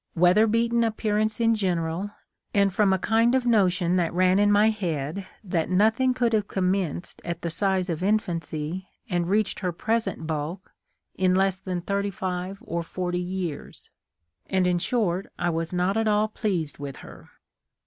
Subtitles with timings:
[0.15, 2.09] 1 59 weather beaten appearance in general,
[2.55, 6.47] and from a kind of notion that ran in my head that nothing could have
[6.47, 10.71] commenced at the size of infancy and reached her present bulk
[11.13, 13.91] in less than thirty five or forty years;
[14.47, 17.29] and, in short, I was not at all pleased with her.